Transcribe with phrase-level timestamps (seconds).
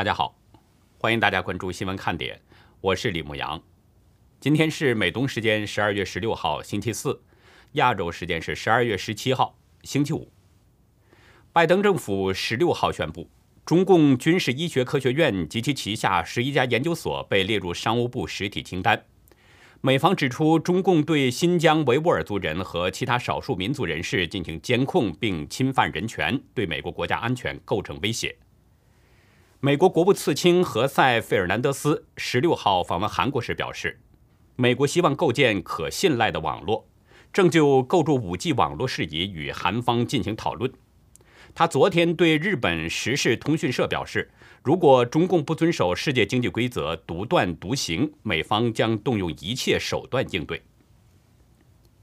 [0.00, 0.34] 大家好，
[0.96, 2.40] 欢迎大家关注新闻看点，
[2.80, 3.62] 我是李牧阳。
[4.40, 7.20] 今天是美东时间十二月十六号星期四，
[7.72, 10.32] 亚洲时间是十二月十七号星期五。
[11.52, 13.28] 拜登政府十六号宣布，
[13.66, 19.04] 中共军事医学科学院及其旗下十一家研究所被列入商务部实体清单。
[19.82, 28.34] 美方指出，中共对新疆维吾尔族人和其他少数民族人士进行监控并侵犯人权，对美国国家安全构成威胁。
[29.62, 34.00] 美国国务次卿何塞·费尔南德斯十六号访问韩国时表示，
[34.56, 36.88] 美国希望构建可信赖的网络，
[37.30, 40.72] 正就构筑 5G 网络事宜与韩方进行讨论。
[41.54, 44.30] 他昨天对日本时事通讯社表示，
[44.62, 50.62] 如果中共不遵守世界经济规则，独断独行，美方将动用一切手段应对。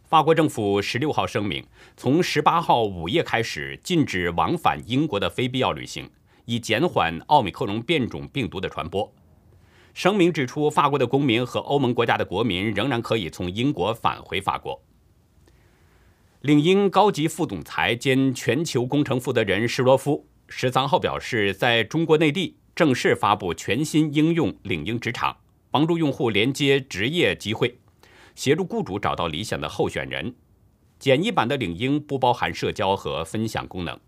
[0.04, 1.66] 法国政府十六号声明，
[1.96, 6.08] 从十八号午夜开始禁止往返英国的非必要旅行。
[6.48, 9.14] 以减缓奥密克戎变种病毒的传播。
[9.94, 14.82] 声明指出，法国的公民和欧盟国家的国民仍然可以从英国返回法国。
[16.42, 25.36] 领英高级副总裁兼全球工程负责人施罗夫十三号表示，在中国内地正式发布全新应用领英职场，
[25.70, 27.78] 帮助用户连接职业机会，
[28.36, 30.34] 协助雇主找到理想的候选人。
[30.98, 34.00] 简易版的领英不包含社交和分享功能。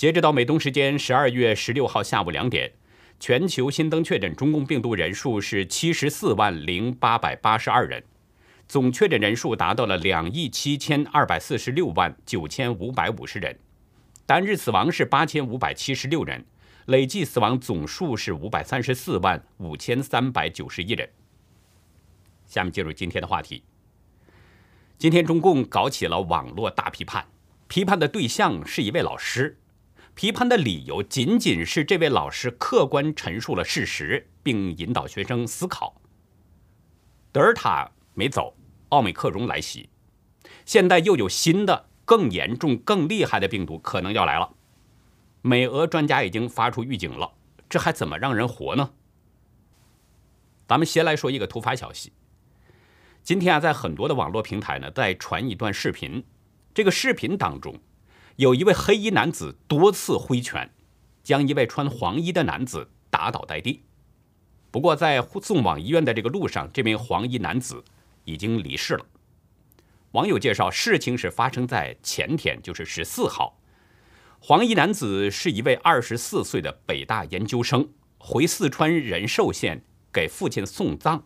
[0.00, 2.72] 截止到美东时间十二月十六号下午两点，
[3.18, 8.02] 全球新增确诊中共病毒人数是七十四万零八百八十二人，
[8.66, 13.58] 总确诊人数达到了两亿七千二百四十六万九千五百五十人，
[14.24, 16.46] 单日死亡是八千五百七十六人，
[16.86, 21.06] 累计死亡总数是五百三十四万五千三百九十一人。
[22.46, 23.62] 下面进入今天的话题。
[24.96, 27.26] 今天中共搞起了网络大批判，
[27.68, 29.58] 批判的对象是一位老师。
[30.14, 36.00] 批判的理由仅仅是这位老师客观陈述了事实，并引导学生思考。
[37.32, 38.54] 德尔塔没走，
[38.90, 39.88] 奥美克戎来袭，
[40.66, 44.54] 现在又有新的、更严重、更厉害的病毒可能要来了。
[45.42, 47.32] 美俄专家已经发出预警了，
[47.68, 48.90] 这还怎么让人活呢？
[50.68, 52.12] 咱们先来说一个突发消息。
[53.22, 56.24] 今天啊，在很多的网络平台呢，在传一段视频，
[56.74, 57.80] 这个视频当中。
[58.40, 60.70] 有一位黑衣男子多次挥拳，
[61.22, 63.84] 将一位穿黄衣的男子打倒在地。
[64.70, 67.84] 不过，在送往医院的这个路上，这名黄衣男子
[68.24, 69.04] 已经离世了。
[70.12, 73.60] 网友介绍，事情是发生在前天，就是十四号。
[74.38, 81.24] 黄衣男子是一位二十四岁的北大研究生，回四川仁寿县给父亲送葬。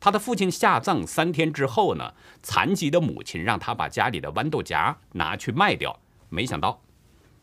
[0.00, 6.00] 他的父亲下葬三天之后呢，残疾的母亲让他把家里的豌豆荚拿去卖掉。
[6.32, 6.82] 没想到，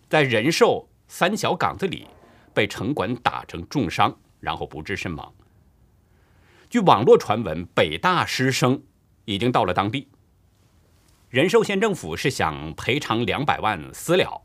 [0.10, 2.08] 在仁寿三小岗子里
[2.56, 5.32] 被城管打成重伤，然后不治身亡。
[6.72, 8.82] 据网络传闻，北大师生
[9.26, 10.08] 已经到了当地。
[11.30, 14.42] 仁寿县政府是想赔偿两百万私了，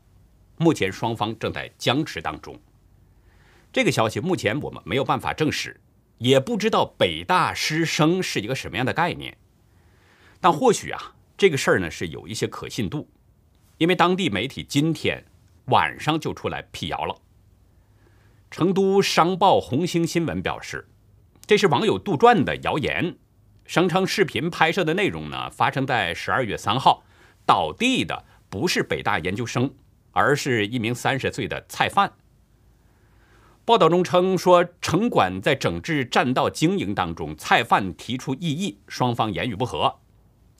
[0.57, 2.55] 目前双方正在僵持当中。
[3.73, 5.81] 这个消息目前我们没有办法证实，
[6.19, 9.35] 也不知道北大师生是一个什么样的概念。
[10.39, 13.09] 但或许啊，这个事儿呢是有一些可信度。
[13.77, 15.25] 因为当地媒体今天
[15.65, 17.15] 晚上就出来辟谣了。
[18.49, 20.87] 成都商报红星新闻表示，
[21.45, 23.17] 这是网友杜撰的谣言，
[23.65, 27.03] 声称视频拍摄的内容呢发生在十二月三号，
[27.45, 29.73] 倒地的不是北大研究生，
[30.11, 32.13] 而是一名三十岁的菜贩。
[33.65, 39.99] 报道中称说，城管在整治占道经营当中，菜贩提出异议，双方言语不和。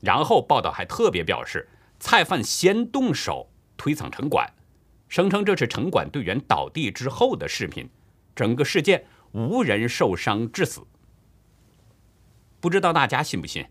[0.00, 1.70] 然后报道还特别表示。
[1.98, 4.50] 菜贩先动手推搡城管，
[5.08, 7.88] 声称这是城管队员倒地之后的视频，
[8.34, 10.82] 整个事件无人受伤致死。
[12.60, 13.66] 不知道大家信不信？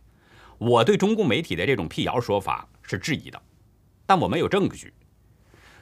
[0.57, 3.41] 我对中共媒体的这种辟谣说法是质疑的，
[4.05, 4.93] 但我没有证据，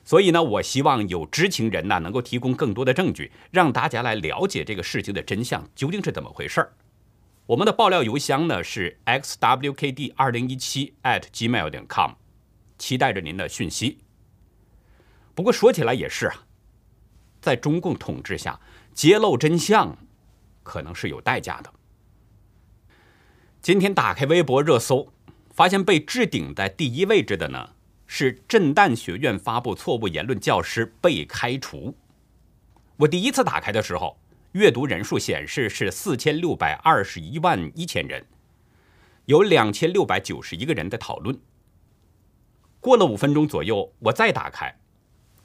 [0.04, 6.74] 所以呢，我希望有知情人呢能够提供更多的证据，让大家来了解这个事情的真相究竟是怎么回事儿。
[7.46, 12.14] 我们的爆料邮箱呢是 xwkd 二零一七 at gmail 点 com。
[12.84, 14.00] 期待着您的讯息。
[15.34, 16.36] 不过说起来也是啊，
[17.40, 18.60] 在中共统治下，
[18.94, 19.98] 揭露真相
[20.64, 21.72] 可能是有代价的。
[23.62, 25.14] 今天打开微博热搜，
[25.52, 27.70] 发现被置顶在第一位置的呢
[28.06, 31.96] 是震旦学院发布错误言论教师被开除。
[32.98, 34.20] 我第一次打开的时候，
[34.52, 38.26] 阅读人数显示是四千六百二十一万一千人，
[39.24, 41.40] 有两千六百九十一个人在讨论。
[42.84, 44.78] 过了五分钟左右，我再打开，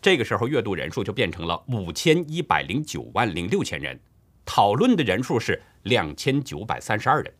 [0.02, 4.00] 这个时候阅读人数就变成了五千一百零九万零六千人，
[4.44, 7.32] 讨论的人数是两千九百三十二人。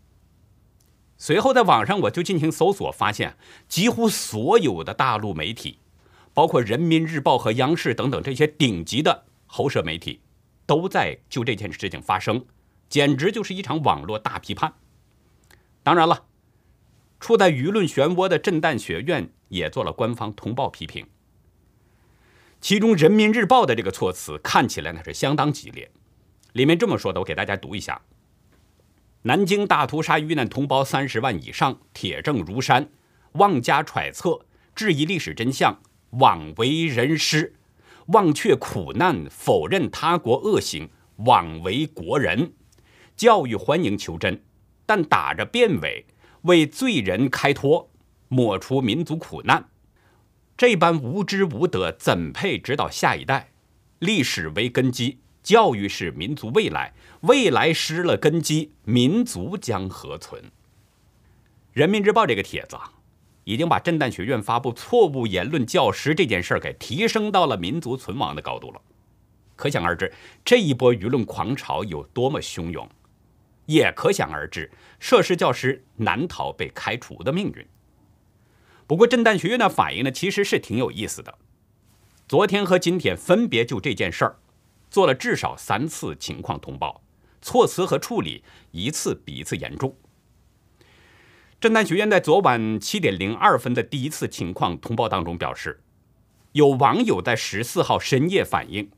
[1.17, 3.37] 随后在网上我就进行搜索，发现
[3.67, 5.81] 几乎所有的大陆媒体，
[6.33, 10.21] 包括人民日报和央视等等这些顶级的喉舌媒体，
[10.65, 12.47] 都在就这件事情发生，
[12.89, 14.75] 简直就是一场网络大批判。
[15.83, 16.27] 当然了，
[17.19, 21.07] 处在舆论漩涡的震旦学院也做了官方通报批评。
[22.61, 25.91] 其中，《人民日报》的这个措辞看起来那是相当激烈，
[26.53, 28.03] 里面这么说的，我给大家读一下：
[29.23, 32.91] 南京大屠杀遇难同胞三十万以上，铁证如山，
[33.33, 34.41] 妄加揣测，
[34.75, 35.81] 质疑历史真相，
[36.11, 37.55] 枉为人师，
[38.07, 42.53] 忘却苦难，否认他国恶行，枉为国人。
[43.15, 44.43] 教育欢迎求真，
[44.85, 46.07] 但打着辩伪，
[46.43, 47.91] 为罪人开脱，
[48.29, 49.69] 抹除民族苦难。
[50.57, 53.51] 这般无知无德，怎配指导下一代？
[54.01, 56.95] 历史为根基，教育是民族未来。
[57.23, 60.43] 未来失了根基，民族将何存？
[61.73, 62.93] 人民日报这个帖子啊，
[63.45, 68.81] 已经把震旦学院发布错误言论教师这件事儿给提升到了民族存亡的高度了。
[69.57, 70.13] 可想而知，
[70.45, 72.89] 这一波舆论狂潮有多么汹涌，
[73.67, 77.67] 也可想而知，涉事教师难逃被开除的命运。
[78.89, 81.37] 不过，震旦学院的反应呢，其实是挺有意思的。
[82.27, 84.39] 昨天和今天分别就这件事儿
[84.91, 87.03] 做了至少三次情况通报，
[87.43, 89.95] 措辞和处理一次比一次严重。
[91.61, 95.83] 震旦学院在昨晚七点零二分的第一次情况通报当中表示，
[96.53, 98.91] 有网友在十四号深夜反映，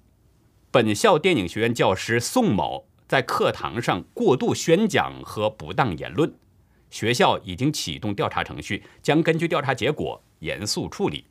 [0.71, 6.33] 本校电影学院教师宋某在课堂上过度宣讲和不当言论。
[6.91, 11.25] 学校已经启动调查程序，将根据调查结果严肃处理。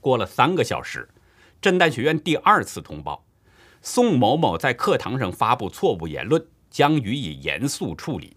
[0.00, 1.08] 过了三个小时，
[1.60, 3.24] 震旦学院第二次通报，
[3.80, 8.36] 宋某某在课堂上发布错误言论，将予以严肃处理。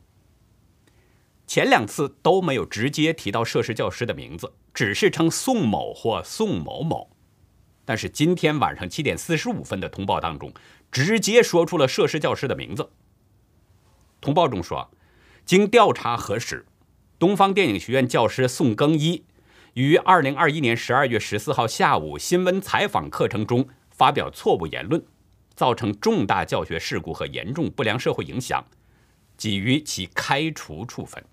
[1.48, 7.10] 前两次都没有直接提到涉事教师的名字，只是称宋某或宋某某。
[7.84, 10.54] 但是今天晚上七点四十五分的通报当中，
[10.92, 12.92] 直接说出了涉事教师的名字。
[14.22, 14.88] 通报中说。
[15.50, 16.64] 经调查核实，
[17.18, 19.24] 东方电影学院教师宋更一
[19.74, 25.04] 于二零二一年十二月十四号下午新闻采访课程中发表错误言论，
[25.56, 28.64] 造成重大教学事故和严重不良社会影响，
[29.36, 31.26] 给予其开除处分，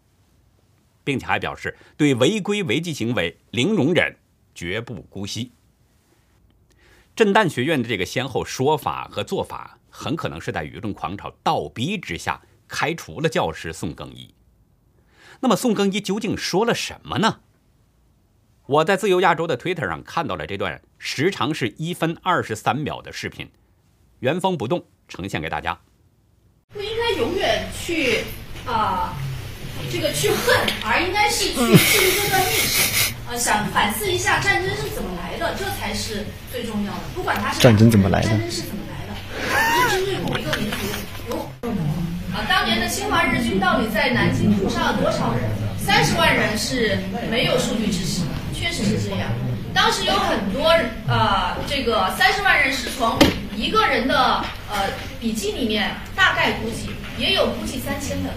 [1.05, 4.17] 并且还表示对违规违纪行为零容忍，
[4.55, 5.53] 绝不姑息。
[7.15, 12.41] 震旦学院的这个先后说法和做法，很可能是在舆论狂潮倒逼之下。
[12.69, 14.35] 开除了教师宋更一，
[15.41, 17.41] 那么宋更一究竟说了什么呢？
[18.67, 23.49] 我在自由亚洲的 Twitter 上看到了这段时长是一分二十三秒的视频，
[24.19, 25.79] 原封不动呈现给大家。
[26.75, 28.25] 不应该永远去
[28.67, 29.15] 啊，
[29.89, 31.77] 这个去恨，而应该是去记录
[32.21, 37.01] 这段历史，呃，想反思一下战争是怎么来的，这才是最重要的。
[37.15, 38.83] 不管它是战争怎么来的，战争是怎么
[42.89, 45.51] 侵华日军到底在南京屠杀了多少人？
[45.79, 46.99] 三十万人是
[47.31, 49.29] 没有数据支持的，确实是这样。
[49.73, 50.75] 当时有很多
[51.07, 53.17] 呃，这个三十万人是从
[53.55, 54.89] 一个人的呃
[55.21, 58.31] 笔记里面大概估计，也有估计三千的，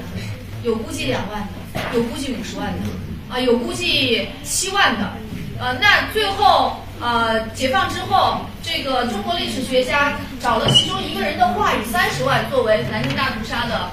[0.63, 1.41] 有估计两万
[1.73, 5.11] 的，有估计五十万的，啊，有估计七万的。
[5.59, 13.89] 呃，那最后呃解放之后，这个中国历史学家找了其中一个人的话语三十万作为南京大屠杀的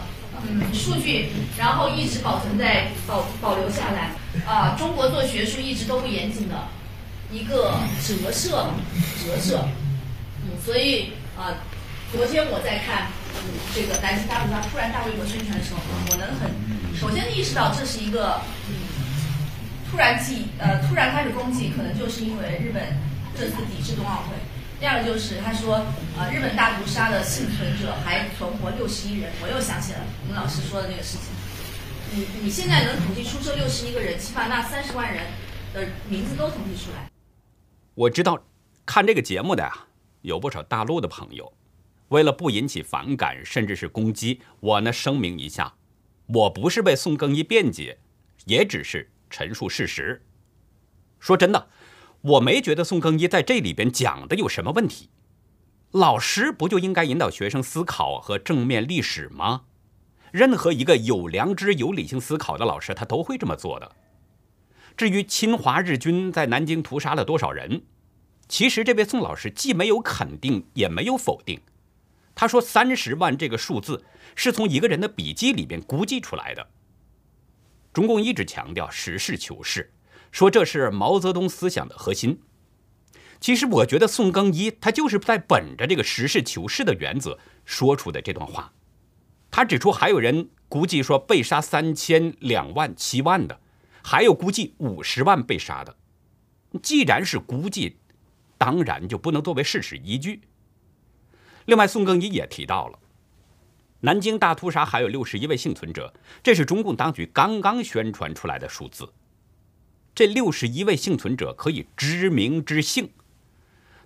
[0.72, 4.10] 数据，然后一直保存在保保留下来。
[4.46, 6.68] 啊，中国做学术一直都不严谨的
[7.30, 7.74] 一个
[8.06, 8.70] 折射
[9.24, 9.66] 折射。
[10.44, 11.56] 嗯，所以啊，
[12.12, 13.42] 昨天我在看嗯
[13.74, 16.50] 这个南京大屠杀突然大规模宣传的时候，我能很
[16.98, 18.74] 首先意识到这是一个嗯。
[19.88, 22.82] 突然记呃，突然开始攻击，可能就是因为日本
[23.38, 24.34] 这次抵制冬奥会。
[24.78, 25.86] 第二个就是他说，
[26.18, 29.32] 呃，日本大屠杀的幸存者还存活六十一人。
[29.42, 31.28] 我又想起了我们老师说的那个事情。
[32.12, 35.24] 你你现在能统计出这六十一个人，起码那三十万人
[35.72, 37.10] 的名字都统计出来。
[37.94, 38.38] 我知道
[38.84, 39.86] 看这个节目的呀，
[40.20, 41.52] 有不少大陆的朋友。
[42.08, 45.74] 为了不引起反感，甚至是攻击，我呢声明一下，
[46.26, 47.98] 我不是为宋更一辩解，
[48.44, 49.10] 也只是。
[49.28, 50.22] 陈述事实。
[51.18, 51.68] 说真的，
[52.26, 55.10] 我没觉得宋更一在这里边讲的有什么问题。
[55.92, 59.62] 老师不就应该引导学生思考和正面历史吗？
[60.32, 63.92] 任何一个有良知、有理性思考的老师，他都会这么做的。
[64.96, 67.82] 至于侵华日军在南京屠杀了多少人，
[68.48, 71.60] 其实这位宋老师既没有肯定，也没有否定。
[72.34, 74.04] 他说三十万这个数字
[74.34, 76.66] 是从一个人的笔记里边估计出来的。
[77.92, 79.92] 中共一直强调实事求是，
[80.36, 82.42] 说这是毛泽东思想的核心。
[83.40, 88.70] 其实我觉得宋更一他就是在本着这个实事求是的原则说出的这段话。
[89.50, 93.58] 他指出还有人估计说被杀三千、两万、七万的，
[94.02, 95.96] 还有估计五十万被杀的。
[96.82, 97.96] 既然是估计，
[98.58, 100.42] 当然就不能作为事实依据。
[101.64, 102.98] 另外，宋更一也提到了
[104.00, 106.12] 南京大屠杀还有六十一位幸存者，
[106.42, 109.10] 这是中共当局刚刚宣传出来的数字。
[110.16, 113.10] 这六十一位幸存者可以知名知姓，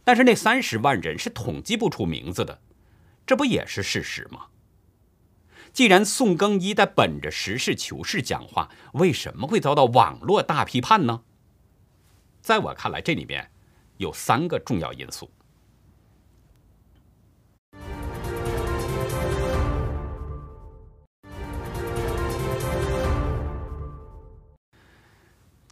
[0.03, 2.61] 但是那三十万人是统计不出名字的，
[3.25, 4.47] 这不也是事实吗？
[5.73, 11.23] 既然宋更一在本着实事求是讲话，为什么会遭到网络大批判呢？
[12.43, 13.49] 在我看来，这里面
[13.99, 15.31] 有三个重要因素。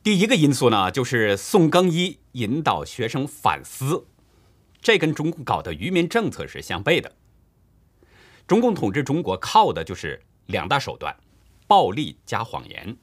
[0.08, 4.06] 第一个因素呢，就是宋更一引导学生反思，
[4.80, 7.14] 这跟中共搞的愚民政策是相悖的。
[8.46, 11.14] 中共统治中国靠的就是两大手段：
[11.66, 12.96] 暴力加谎言。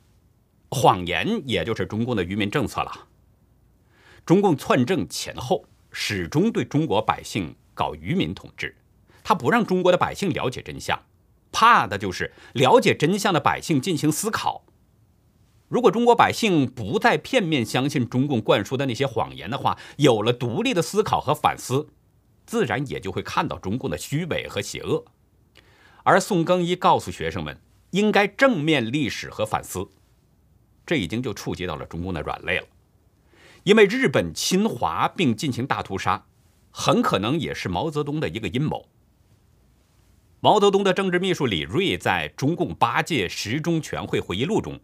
[0.72, 3.08] 谎言也就是中共的愚民政策了。
[4.26, 8.76] 中共篡政前后，始终对中国百姓搞愚民统治，
[9.24, 11.00] 他不让中国的百姓了解真相，
[11.52, 14.66] 怕的就是了解真相的百姓进行思考。
[15.68, 21.90] 如果中国百姓不再片面相信中共灌输的那些谎言的话，有了独立的思考和反思，
[22.46, 25.06] 自然也就会看到中共的虚伪和邪恶。
[26.04, 29.90] 而宋更一告诉学生们，应该正面历史和反思，
[30.86, 32.68] 这已经就触及到了中共的软肋了。
[33.64, 36.28] 因为日本侵华并进行大屠杀，
[36.70, 38.88] 很可能也是毛泽东的一个阴谋。
[40.42, 44.80] 毛泽东的政治秘书李锐在中共八届十中全会回忆录中，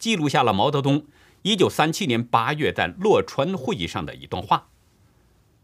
[0.00, 1.04] 记录下了毛泽东
[1.44, 4.68] 1937年8月在洛川会议上的一段话。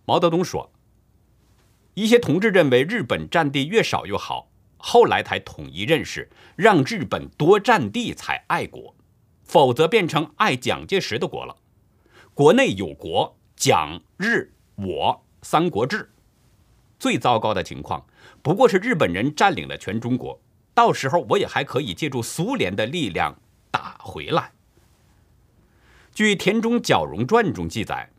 [0.05, 0.71] 毛泽东说
[1.95, 8.95] ：“一些同志认为日本占地越少越好，后来才统一认识，让日本多占地才爱国，
[9.43, 11.57] 否则变成爱蒋介石的国了。”
[12.35, 16.11] 国内有国，蒋日我三国志。
[16.99, 18.07] 最糟糕的情况，
[18.43, 20.39] 不过是日本人占领了全中国，
[20.75, 23.35] 到时候我也还可以借助苏联的力量
[23.77, 24.53] 打回来。
[26.15, 28.11] 据田中角荣传中记载，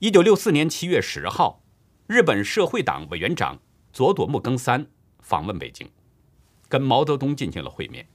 [0.00, 1.62] 一九六四年七月十号，
[2.08, 3.56] 日本社会党委员长
[3.92, 4.84] 佐佐木耕三
[5.20, 5.88] 访问北京，
[6.68, 8.08] 跟毛泽东进行了会面。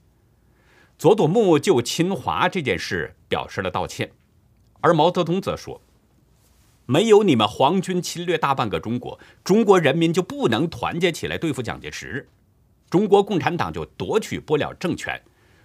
[0.98, 4.12] 佐佐木就侵华这件事表示了道歉。
[4.82, 5.80] 而毛泽东则说
[6.84, 12.28] ：“没有你们皇军侵略大半个中国，中国人民就不能团结起来对付蒋介石，
[12.90, 15.18] 中国共产党就夺取不了政权。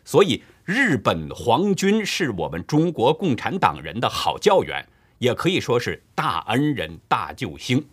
[0.08, 4.84] 所以，日本皇军是我们中国共产党人的好教员，
[5.20, 7.88] 也可以说是大恩人、大救星。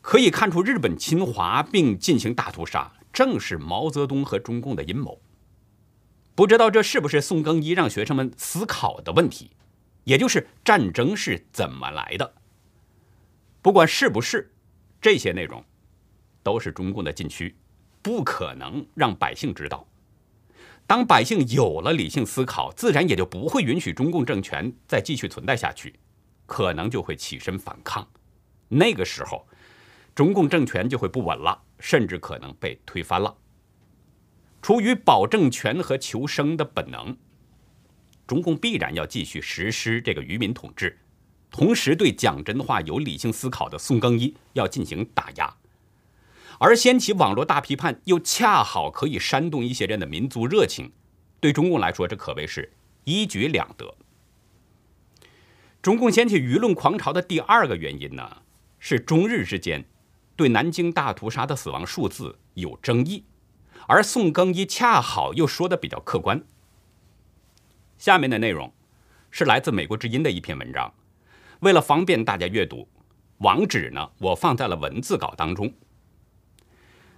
[0.00, 5.20] 可以看出，日本侵华并进行大屠杀，正是毛泽东和中共的阴谋。”
[6.36, 9.50] 不知道这是不是宋更一让学生们思考的问题，
[10.04, 12.34] 也就是战争是怎么来的。
[13.60, 14.52] 不管是不是，
[15.00, 15.64] 这些内容
[16.44, 17.56] 都是中共的禁区，
[18.00, 19.84] 不可能让百姓知道。
[20.86, 25.94] 当百姓有了理性思考，自然也就不会允许中共政权再继续存在下去，
[26.46, 28.06] 可能就会起身反抗。
[28.68, 29.46] 那个时候，
[30.14, 33.34] 中共政权就会不稳了，甚至可能被推翻了。
[34.60, 37.16] 出于保政权和求生的本能，
[38.26, 40.98] 中共必然要继续实施这个愚民统治，
[41.50, 45.54] 同时对讲真话、有理性思考的宋更一要进行打压，
[46.58, 50.92] 而掀起网络大批判又恰好可以煽动一些人的民族热情，
[51.40, 52.72] 对中共来说，这可谓是
[53.04, 53.94] 一举两得。
[55.82, 58.38] 中共掀起舆论狂潮的第二个原因呢，
[58.78, 59.84] 是中日之间
[60.34, 63.24] 对南京大屠杀的死亡数字有争议。
[63.86, 66.42] 而宋更一恰好又说的比较客观。
[67.98, 68.72] 下面的内容
[69.30, 70.94] 是来自美国之音的一篇文章，
[71.60, 72.88] 为了方便大家阅读，
[73.38, 75.70] 网址呢我放在了文字稿当中。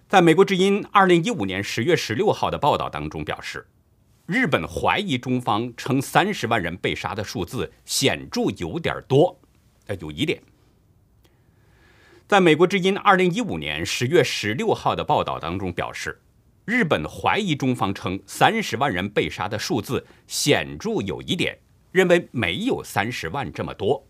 [0.08, 3.66] 在美国之音二零一五年十月十六号的报道当中表示，
[4.26, 9.38] 日本怀疑中方称三十万人被杀的数字显著有点多，
[9.86, 10.40] 呃有疑点。
[12.28, 16.20] 在美国之音二零一五年十月十六号的报道当中表示。
[16.66, 21.56] 日本怀疑中方称三十万人被杀的数字显著有疑点，
[21.92, 24.04] 认为没有三十万这么多。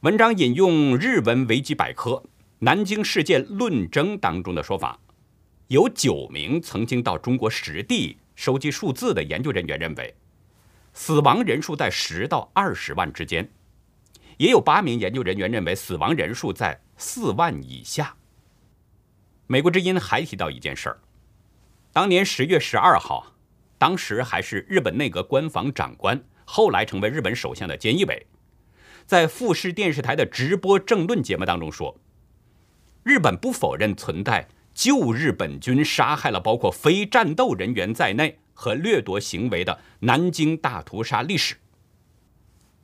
[0.00, 2.10] 文章引用日文维基百科
[2.64, 4.98] 《南京事件论争》当中的说法，
[5.66, 10.14] 有九名曾经到中国实地收集数字的研究人员认为，
[10.94, 13.44] 死亡人数在十到二十万之间；
[14.38, 18.16] 也有八名研究人员认为死亡人数在四万以下。
[19.46, 20.98] 美国之音还提到一件事儿：
[21.92, 23.34] 当年十月十二号，
[23.76, 28.26] 当时还是日本内阁官房长官，后来成为日本首相的菅义伟。
[29.04, 32.00] 在富士电视台的直播政论节目当中说，
[33.04, 41.54] 日本不否认存在旧日本军杀害了包括非战斗人员在内和掠夺行为的南京大屠杀历史。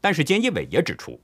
[0.01, 1.21] 但是菅义伟也指出，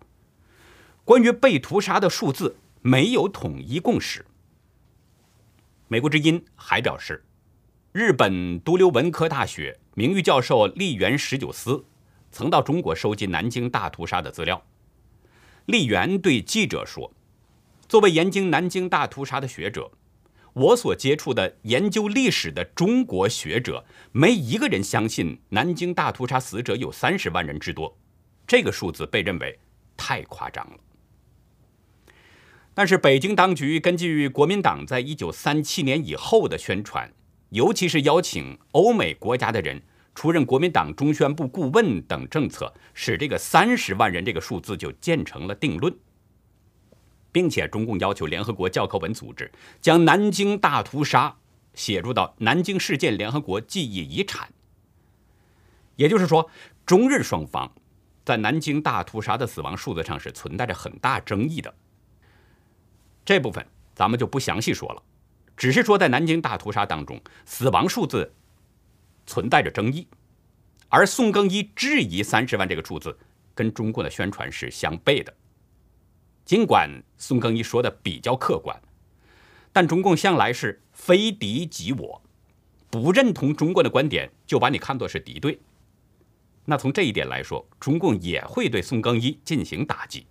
[1.05, 4.25] 关于被屠杀的数字没有统一共识。
[5.89, 7.25] 美国之音还表示，
[7.93, 11.85] 日本都留文科大学名誉教授立原十九司
[12.33, 14.63] 曾到中国收集南京大屠杀的资料。
[15.67, 17.13] 丽媛对记者说
[17.89, 19.91] ：“作为研究南京大屠杀的学者，
[20.53, 27.97] 我所接触的研究历史的中国学者，没一个人相信南京大屠杀死者有三十万人之多。
[28.47, 29.59] 这个数字被认为
[29.97, 30.79] 太夸张了。
[32.75, 37.13] 但是，北京当局根据国民党在一九三七年以后的宣传，
[37.51, 39.83] 尤其是邀请欧美国家的人。”
[40.17, 45.95] 出任国民党中宣部顾问等政策，使这个三十万人这个数字就建成了定论，
[47.37, 49.53] 并且中共要求联合国教科文组织
[49.83, 51.37] 将南京大屠杀
[51.75, 54.49] 写入到南京事件联合国记忆遗产。
[55.97, 56.51] 也就是说，
[56.87, 57.71] 中日双方
[58.25, 61.75] 在南京大屠杀的死亡数字上是存在着很大争议的。
[63.23, 65.03] 这部分咱们就不详细说了，
[65.59, 68.33] 只是说在南京大屠杀当中，死亡数字。
[69.27, 70.09] 存在着争议，
[70.89, 73.19] 而宋更一质疑三十万这个数字
[73.55, 75.35] 跟中共的宣传是相悖的。
[76.47, 78.81] 尽管宋更一说的比较客观，
[79.73, 82.23] 但中共向来是非敌即我，
[82.89, 85.59] 不认同中国的观点就把你看作是敌对。
[86.65, 90.27] 那从这一点来说，中共也会对宋更一进行打击。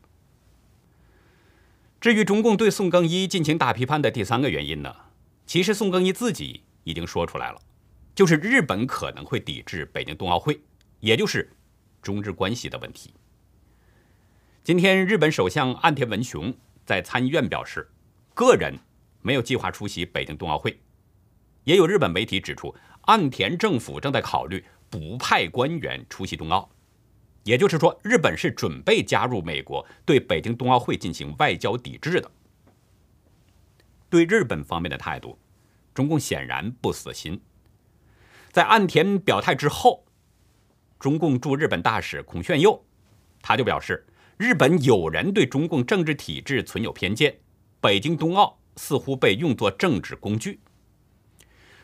[1.99, 4.95] 至于中共对宋更一进行大批判的第三个原因呢，
[5.45, 7.61] 其实宋更一自己已经说出来了。
[8.13, 10.61] 就是日本可能会抵制北京冬奥会，
[11.01, 11.51] 也就是
[12.01, 13.13] 中日关系的问题。
[14.65, 16.51] 今天，日本首相岸田文雄
[16.87, 17.87] 在参议院表示，
[18.33, 18.79] 个人
[19.21, 20.81] 没有计划出席北京冬奥会。
[21.65, 26.67] 也有日本媒体指出，岸田政府正在考虑不派官员出席冬奥，
[27.43, 32.31] 也就是说，日本是准备加入美国对北京冬奥会进行外交抵制的。
[34.09, 35.37] 对日本方面的态度，
[35.93, 37.39] 中共显然不死心。
[38.51, 40.07] 在岸田表态之后，
[40.97, 42.83] 中共驻日本大使孔铉佑
[43.43, 44.03] 他就表示，
[44.37, 47.37] 日本有人对中共政治体制存有偏见，
[47.79, 50.59] 北京冬奥似乎被用作政治工具。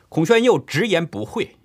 [0.10, 1.56] 孔铉佑直言不讳，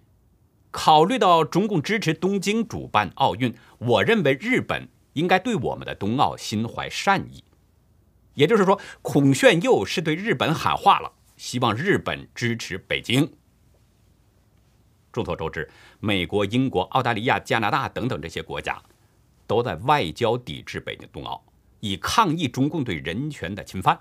[0.70, 7.42] 考虑到中共支持东京主办奥运，我认为日本应该对我们的冬奥心怀善意。
[8.34, 13.32] 也就是说，孔铉佑是对日本喊话了，希望日本支持北京。
[15.10, 15.68] 众所周知，
[15.98, 18.80] 美国、英国、澳大利亚、加拿大等等这些国家，
[19.46, 21.44] 都在外交抵制北京冬奥，
[21.80, 24.00] 以抗议中共对人权的侵犯。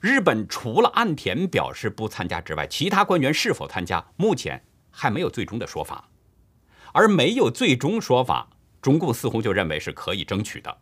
[0.00, 6.08] 日本除了岸田表示不参加之外，其他官员是否参加，目前还没有最终的说法。
[6.92, 8.50] 而没有最终说法，
[8.82, 10.78] 中共似乎就认为是可以争取的，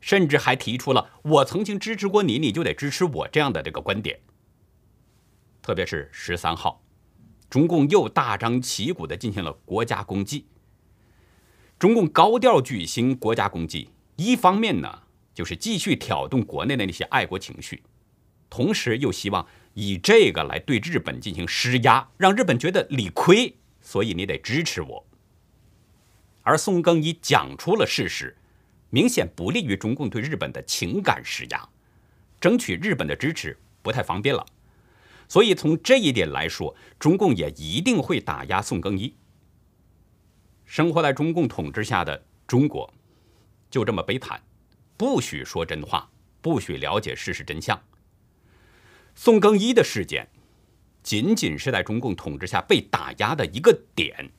[0.00, 4.20] 甚至还提出了“我曾经支持过你，你就得支持我”这样的这个观点。
[5.60, 6.82] 特别是十三号。
[7.48, 10.46] 中共又大张旗鼓地进行了国家公祭。
[11.80, 17.82] 中共高调举行国家公祭，一方面呢，就是继续挑动国内的那些爱国情绪，
[18.50, 25.06] 同时又希望以这个来对日本进行施压，让日本觉得理亏，所以你得支持我。
[26.42, 28.36] 而宋更一讲出了事实，
[28.90, 31.66] 明显不利于中共对日本的情感施压，
[32.38, 34.44] 争取日本的支持不太方便了。
[35.26, 39.14] 所以从这一点来说，中共也一定会打压宋更一。
[40.70, 42.88] 生活在中共统治下的中国，
[43.68, 44.40] 就这么悲惨，
[44.96, 46.08] 不许说真话，
[46.40, 47.76] 不许了解事实真相。
[49.16, 50.28] 宋更一的事件，
[51.02, 54.30] 仅仅是在中共统治下被打压的一个点，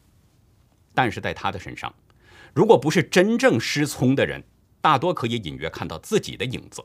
[0.94, 1.94] 但是在他的身上，
[2.54, 4.42] 如果不是真正失聪的人，
[4.80, 6.82] 大多可以隐约看到自己的影子。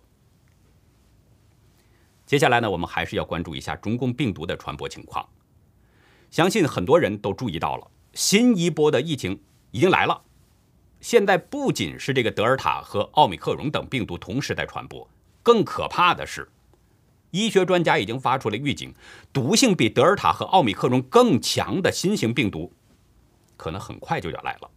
[2.27, 5.25] 接下来呢，我们还是要关注一下中共病毒的传播情况。
[6.33, 10.23] 相信很多人都注意到了，新一波的疫情已经来了。
[11.03, 15.07] 现在不仅是这个德尔塔和奥密克戎等病毒同时在传播，
[15.43, 16.49] 更可怕的是，
[17.31, 18.95] 医学专家已经发出了预警，
[19.35, 22.73] 毒性比德尔塔和奥密克戎更强的新型病毒，
[23.59, 24.71] 可能很快就要来了。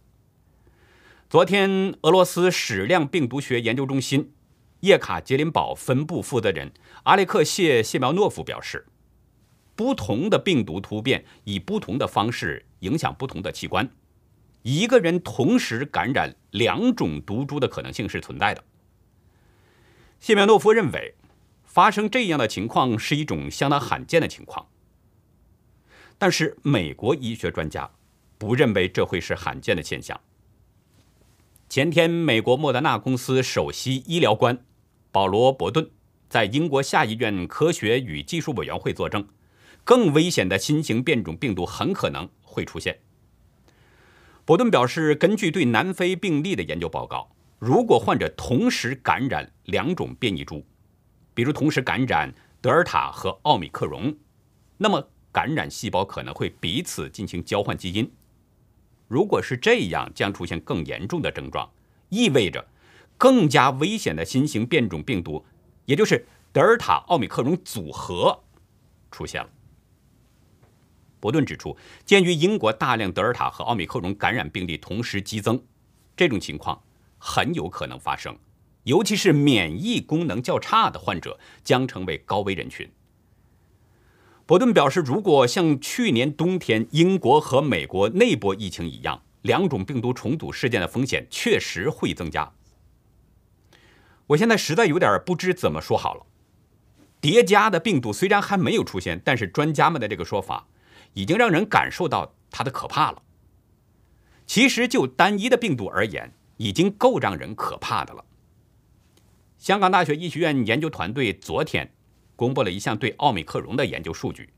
[1.30, 4.34] 昨天，俄罗斯矢量病毒学研究中心
[4.80, 6.72] 叶卡捷琳堡分部负责人
[7.04, 8.86] 阿列克谢谢苗诺夫表示，
[9.74, 13.88] 不同的病毒突变以不同的方式影响不同的器官。
[14.62, 18.62] 一个人同时感染两种毒株的可能性是存在的。
[20.18, 21.14] 谢苗诺夫认为，
[21.64, 24.66] 发生这样的情况是一种相当罕见的情况。
[26.18, 27.90] 但是，美国医学专家
[28.36, 30.20] 不认为这会是罕见的现象。
[31.70, 34.62] 前天，美国莫德纳公司首席医疗官
[35.10, 35.88] 保罗·伯顿
[36.28, 39.26] 在英国下议院科学与技术委员会作证，
[39.84, 42.98] 更危险的新型变种病毒很可能会出现。
[44.44, 50.64] 伯顿表示，根据对南非病例的研究报告，如果患者同时感染两种变异株，
[51.32, 54.16] 比如同时感染德尔塔和奥密克戎，
[54.78, 58.10] 那么感染细胞可能会彼此进行交换基因。
[59.06, 61.70] 如果是这样，将出现更严重的症状，
[62.08, 62.66] 意味着
[63.16, 65.44] 更加危险的新型变种病毒，
[65.84, 68.42] 也就是德尔塔奥密克戎组合
[69.12, 69.50] 出现了。
[71.20, 75.62] 伯顿指出，鉴于英国大量德尔塔和奥密克戎感染病例同时激增，
[76.16, 76.82] 这种情况
[77.18, 78.36] 很有可能发生，
[78.84, 82.90] 尤其是免疫功能较差的患者将成为高危人群。
[84.46, 92.52] 伯顿表示，如果像去年冬天英国和美国内波疫情一样，两种病毒重组事件的风险确实会增加。
[94.26, 96.26] 我现在实在有点不知怎么说好了。
[97.20, 100.66] 叠加的病毒虽然还没有出现，但是专家们的这个说法。
[101.12, 103.22] 已经让人感受到它的可怕了。
[104.46, 108.24] 其实就单一的病毒而言，已经够让人可怕的了。
[109.58, 111.92] 香港大学医学院研究团队昨天
[112.34, 114.52] 公布了一项对奥密克戎的研究数据，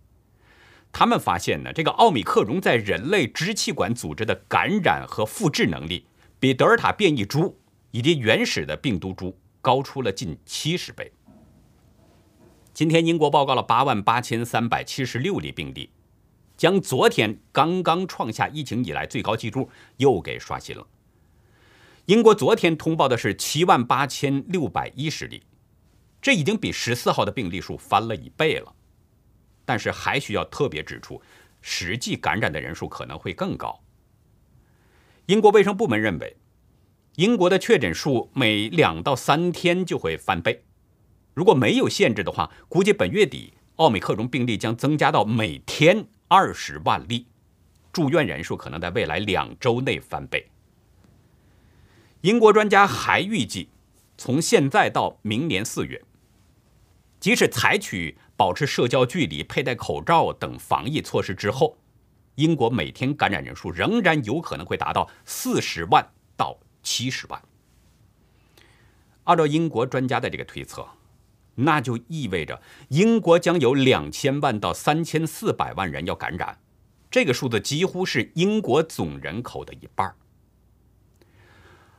[0.92, 6.06] 他们发现呢，这个奥密克戎在人类支气管组织的感染和复制能力，
[6.38, 7.58] 比德尔塔变异株
[7.90, 11.12] 以及原始的病毒株高出了近七十倍。
[12.72, 15.90] 今天，英国报告了八万八千三百七十六例病例。
[16.62, 20.86] 将昨天刚刚创下疫情以来最高纪录又给刷新了。
[22.04, 25.42] 英国昨天通报的是七万八千六百一十例，
[26.20, 28.72] 这已经比十四号的病例数翻了一倍了。
[29.64, 31.20] 但是还需要特别指出，
[31.60, 33.82] 实际感染的人数可能会更高。
[35.26, 36.36] 英国卫生部门认为，
[37.16, 40.62] 英国的确诊数每两到三天就会翻倍。
[41.34, 46.06] 如果没有限制的话，估计本月底奥密克戎病例将增加到每天。
[46.34, 47.26] 二十万例，
[47.92, 50.50] 住院人数可能在未来两周内翻倍。
[52.22, 53.68] 英国专家还预计，
[54.16, 56.02] 从现在到明年四月，
[57.20, 61.76] 即使采取保持社交距离、佩戴口罩等防疫措施之后，
[62.36, 66.02] 英国每天感染人数仍然有可能会达到四十万
[66.34, 67.42] 到七十万。
[69.24, 70.88] 按照英国专家的这个推测。
[71.56, 76.58] 那就意味着英国将有两千万到三千四百万人要感染，
[77.10, 80.14] 这个数字几乎是英国总人口的一半。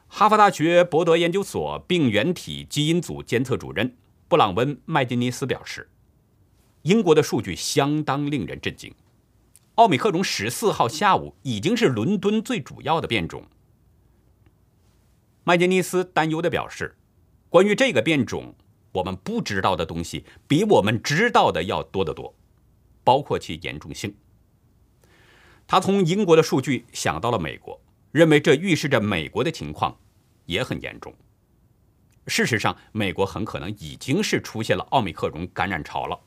[0.07, 3.95] 哈佛大学伯德研究所病原体基因组监测主任
[4.27, 5.89] 布朗温麦金尼斯表示，
[6.83, 8.93] 英国的数据相当令人震惊。
[9.75, 13.43] 奥密克戎十四号下午已经是伦敦最主要的变种。
[15.43, 16.95] 麦金尼斯担忧地表示，
[17.49, 18.55] 关于这个变种。
[18.93, 22.33] 我们不知道的东西比我们知道的要多得多，
[23.03, 24.15] 包括其严重性。
[25.67, 29.97] 他从英国的数据想到了美国，认为这预示着美国的情况
[30.45, 31.13] 也很严重。
[32.27, 36.19] 事实上，美国很可能已经是出现了奥密克戎感染潮了。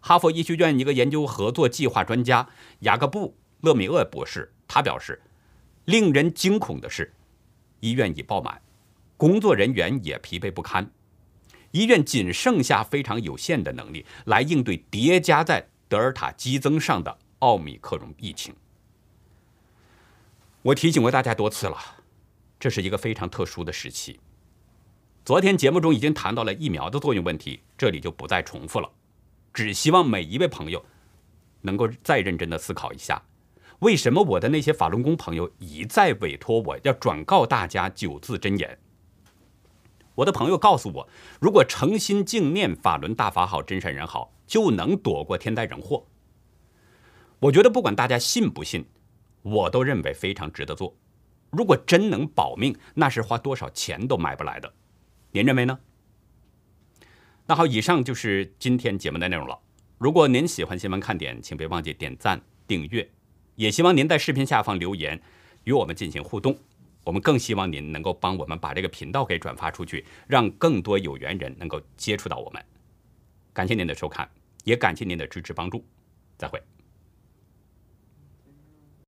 [0.00, 2.48] 哈佛医学院一个研究合作计划专家
[2.80, 3.28] 雅各布·
[3.66, 5.22] 勒米厄博士，他表示，
[5.84, 7.14] 令人惊恐的是，
[7.80, 8.60] 医院已爆满，
[9.16, 10.90] 工作人员也疲惫不堪。
[11.72, 18.54] 医院仅剩下非常有限的能力来应对叠加在德尔塔激增上的奥密克戎疫情。
[20.62, 21.76] 我提醒过大家多次了，
[22.58, 24.18] 这是一个非常特殊的时期。
[25.24, 28.90] 昨天节目中已经谈到了疫苗的作用问题，这里就不再重复了。
[29.52, 30.84] 只希望每一位朋友
[31.62, 33.22] 能够再认真的思考一下，
[33.80, 38.78] 为什么我的那些法轮功朋友一再委托我要转告大家九字真言。
[40.16, 41.08] 我的朋友告诉我，
[41.40, 46.06] 如果诚心敬念法轮大法好，真善人好，就能躲过天灾人祸。
[47.38, 48.86] 我觉得不管大家信不信，
[49.42, 50.96] 我都认为非常值得做。
[51.50, 54.72] 如果真能保命，那是花多少钱都买不来的。
[55.32, 55.78] 您认为呢？
[57.46, 59.58] 那好，以上就是今天节目的内容了。
[59.98, 63.08] 如果您喜欢新闻看点，请别忘记点赞、订阅，
[63.54, 65.20] 也希望您在视频下方留言，
[65.64, 66.58] 与我们进行互动。
[67.06, 72.60] 我们更希望您能够帮我们把这个频道给转发出去，让更多有缘人能够接触到我们。
[73.52, 74.28] 感谢您的收看，
[74.64, 75.84] 也感谢您的支持帮助。
[76.36, 76.60] 再会。